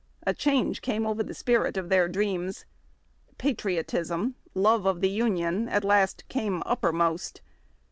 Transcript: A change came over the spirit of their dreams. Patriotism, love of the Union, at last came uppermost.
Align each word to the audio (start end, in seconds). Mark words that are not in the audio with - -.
A 0.25 0.33
change 0.33 0.81
came 0.81 1.05
over 1.05 1.21
the 1.21 1.35
spirit 1.35 1.77
of 1.77 1.89
their 1.89 2.07
dreams. 2.09 2.65
Patriotism, 3.37 4.33
love 4.55 4.87
of 4.87 4.99
the 4.99 5.09
Union, 5.11 5.69
at 5.69 5.83
last 5.83 6.27
came 6.27 6.63
uppermost. 6.65 7.39